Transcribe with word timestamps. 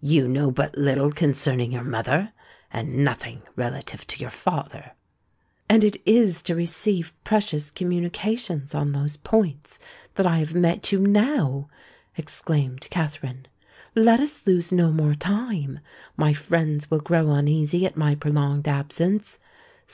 "You 0.00 0.26
know 0.26 0.50
but 0.50 0.76
little 0.76 1.12
concerning 1.12 1.70
your 1.70 1.84
mother—and 1.84 2.96
nothing 3.04 3.42
relative 3.54 4.04
to 4.08 4.18
your 4.20 4.26
father." 4.28 4.90
"And 5.68 5.84
it 5.84 5.98
is 6.04 6.42
to 6.46 6.56
receive 6.56 7.14
precious 7.22 7.70
communications 7.70 8.74
on 8.74 8.90
those 8.90 9.16
points 9.16 9.78
that 10.16 10.26
I 10.26 10.38
have 10.40 10.52
met 10.52 10.90
you 10.90 10.98
now," 10.98 11.68
exclaimed 12.16 12.88
Katherine. 12.90 13.46
"Let 13.94 14.18
us 14.18 14.44
lose 14.48 14.72
no 14.72 14.90
more 14.90 15.14
time—my 15.14 16.32
friends 16.34 16.90
will 16.90 16.98
grow 16.98 17.30
uneasy 17.30 17.86
at 17.86 17.96
my 17.96 18.16
prolonged 18.16 18.66
absence! 18.66 19.38